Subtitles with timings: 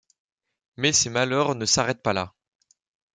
[0.77, 2.33] Mais ses malheurs ne s'arrêtent pas là.